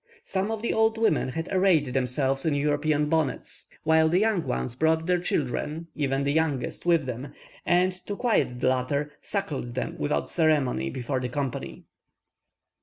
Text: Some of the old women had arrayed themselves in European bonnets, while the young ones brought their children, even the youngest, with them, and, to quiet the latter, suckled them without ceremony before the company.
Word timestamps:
Some 0.23 0.49
of 0.49 0.63
the 0.63 0.73
old 0.73 0.97
women 0.97 1.27
had 1.29 1.47
arrayed 1.51 1.93
themselves 1.93 2.43
in 2.43 2.55
European 2.55 3.07
bonnets, 3.07 3.67
while 3.83 4.09
the 4.09 4.17
young 4.17 4.43
ones 4.47 4.73
brought 4.73 5.05
their 5.05 5.19
children, 5.19 5.89
even 5.93 6.23
the 6.23 6.33
youngest, 6.33 6.87
with 6.87 7.05
them, 7.05 7.35
and, 7.67 7.91
to 8.07 8.15
quiet 8.15 8.59
the 8.59 8.67
latter, 8.67 9.11
suckled 9.21 9.75
them 9.75 9.97
without 9.99 10.27
ceremony 10.27 10.89
before 10.89 11.19
the 11.19 11.29
company. 11.29 11.83